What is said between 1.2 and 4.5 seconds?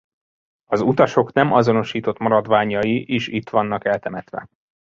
nem azonosított maradványai is itt vannak eltemetve.